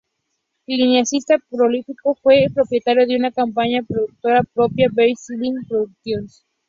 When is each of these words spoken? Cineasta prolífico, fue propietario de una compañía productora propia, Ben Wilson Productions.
Cineasta 0.65 1.37
prolífico, 1.47 2.15
fue 2.23 2.47
propietario 2.51 3.05
de 3.05 3.17
una 3.17 3.29
compañía 3.29 3.83
productora 3.83 4.41
propia, 4.41 4.89
Ben 4.91 5.09
Wilson 5.29 5.63
Productions. 5.69 6.43